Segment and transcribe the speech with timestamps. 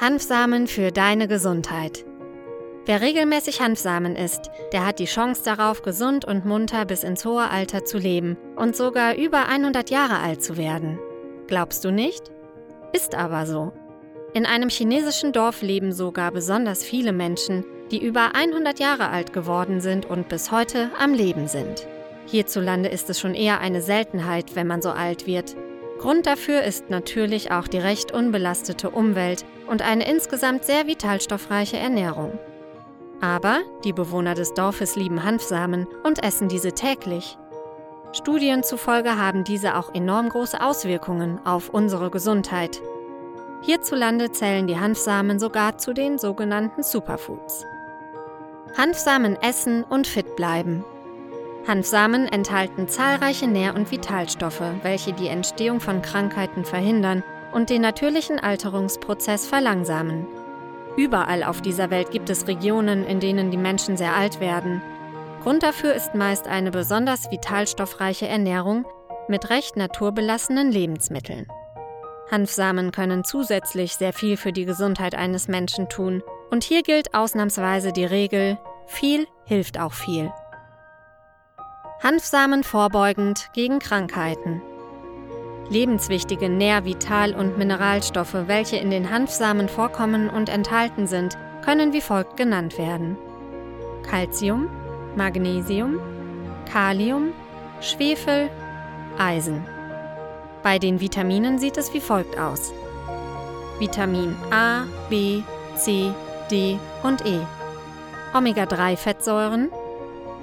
[0.00, 2.06] Hanfsamen für deine Gesundheit.
[2.86, 7.50] Wer regelmäßig Hanfsamen isst, der hat die Chance darauf, gesund und munter bis ins hohe
[7.50, 10.98] Alter zu leben und sogar über 100 Jahre alt zu werden.
[11.48, 12.30] Glaubst du nicht?
[12.94, 13.74] Ist aber so.
[14.32, 19.82] In einem chinesischen Dorf leben sogar besonders viele Menschen, die über 100 Jahre alt geworden
[19.82, 21.86] sind und bis heute am Leben sind.
[22.24, 25.56] Hierzulande ist es schon eher eine Seltenheit, wenn man so alt wird.
[25.98, 32.38] Grund dafür ist natürlich auch die recht unbelastete Umwelt und eine insgesamt sehr vitalstoffreiche Ernährung.
[33.20, 37.38] Aber die Bewohner des Dorfes lieben Hanfsamen und essen diese täglich.
[38.12, 42.82] Studien zufolge haben diese auch enorm große Auswirkungen auf unsere Gesundheit.
[43.62, 47.64] Hierzulande zählen die Hanfsamen sogar zu den sogenannten Superfoods.
[48.76, 50.84] Hanfsamen essen und fit bleiben.
[51.68, 58.38] Hanfsamen enthalten zahlreiche Nähr- und Vitalstoffe, welche die Entstehung von Krankheiten verhindern und den natürlichen
[58.38, 60.26] Alterungsprozess verlangsamen.
[60.96, 64.82] Überall auf dieser Welt gibt es Regionen, in denen die Menschen sehr alt werden.
[65.42, 68.84] Grund dafür ist meist eine besonders vitalstoffreiche Ernährung
[69.28, 71.46] mit recht naturbelassenen Lebensmitteln.
[72.30, 77.92] Hanfsamen können zusätzlich sehr viel für die Gesundheit eines Menschen tun, und hier gilt ausnahmsweise
[77.92, 80.32] die Regel, viel hilft auch viel.
[82.02, 84.62] Hanfsamen vorbeugend gegen Krankheiten.
[85.70, 92.00] Lebenswichtige Nähr-, Vital- und Mineralstoffe, welche in den Hanfsamen vorkommen und enthalten sind, können wie
[92.00, 93.16] folgt genannt werden.
[94.02, 94.68] Calcium,
[95.14, 96.00] Magnesium,
[96.70, 97.32] Kalium,
[97.80, 98.50] Schwefel,
[99.16, 99.64] Eisen.
[100.62, 102.72] Bei den Vitaminen sieht es wie folgt aus.
[103.78, 105.42] Vitamin A, B,
[105.76, 106.12] C,
[106.50, 107.38] D und E.
[108.34, 109.70] Omega-3-Fettsäuren,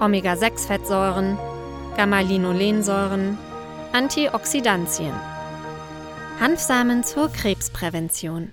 [0.00, 1.38] Omega-6-Fettsäuren,
[1.96, 3.38] Gamma-Linolensäuren,
[3.94, 5.14] Antioxidantien.
[6.40, 8.50] Hanfsamen zur Krebsprävention.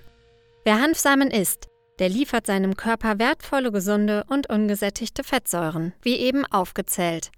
[0.62, 1.66] Wer Hanfsamen isst,
[1.98, 7.32] der liefert seinem Körper wertvolle, gesunde und ungesättigte Fettsäuren, wie eben aufgezählt.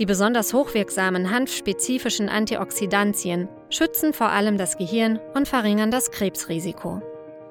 [0.00, 7.02] Die besonders hochwirksamen hanfspezifischen Antioxidantien schützen vor allem das Gehirn und verringern das Krebsrisiko.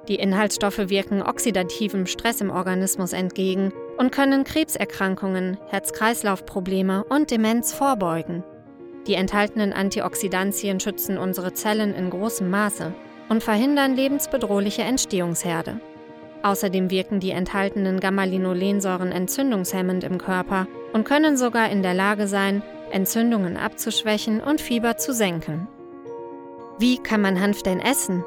[0.09, 8.43] Die Inhaltsstoffe wirken oxidativem Stress im Organismus entgegen und können Krebserkrankungen, Herz-Kreislauf-Probleme und Demenz vorbeugen.
[9.07, 12.93] Die enthaltenen Antioxidantien schützen unsere Zellen in großem Maße
[13.29, 15.79] und verhindern lebensbedrohliche Entstehungsherde.
[16.43, 22.61] Außerdem wirken die enthaltenen Gamma-Linolensäuren entzündungshemmend im Körper und können sogar in der Lage sein,
[22.91, 25.67] Entzündungen abzuschwächen und Fieber zu senken.
[26.77, 28.23] Wie kann man Hanf denn essen?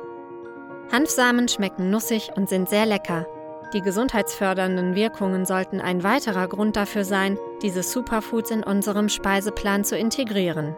[0.91, 3.27] Hanfsamen schmecken nussig und sind sehr lecker.
[3.75, 9.97] Die gesundheitsfördernden Wirkungen sollten ein weiterer Grund dafür sein, diese Superfoods in unserem Speiseplan zu
[9.97, 10.75] integrieren.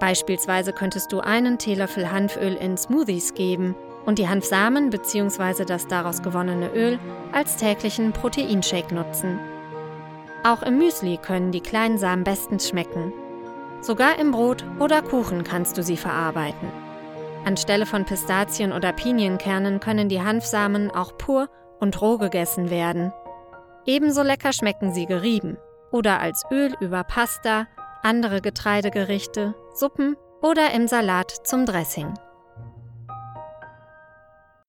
[0.00, 5.64] Beispielsweise könntest du einen Teelöffel Hanföl in Smoothies geben und die Hanfsamen bzw.
[5.64, 6.98] das daraus gewonnene Öl
[7.32, 9.38] als täglichen Proteinshake nutzen.
[10.42, 13.12] Auch im Müsli können die kleinen Samen bestens schmecken.
[13.80, 16.68] Sogar im Brot oder Kuchen kannst du sie verarbeiten.
[17.44, 21.48] Anstelle von Pistazien oder Pinienkernen können die Hanfsamen auch pur
[21.80, 23.12] und roh gegessen werden.
[23.84, 25.58] Ebenso lecker schmecken sie gerieben
[25.92, 27.66] oder als Öl über Pasta,
[28.02, 32.14] andere Getreidegerichte, Suppen oder im Salat zum Dressing.